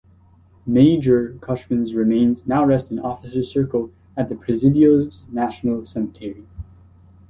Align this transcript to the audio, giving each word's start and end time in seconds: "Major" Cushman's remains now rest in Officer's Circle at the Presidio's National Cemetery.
"Major" 0.65 1.37
Cushman's 1.41 1.93
remains 1.93 2.47
now 2.47 2.65
rest 2.65 2.89
in 2.89 2.97
Officer's 2.97 3.51
Circle 3.53 3.91
at 4.17 4.29
the 4.29 4.35
Presidio's 4.35 5.27
National 5.31 5.85
Cemetery. 5.85 6.47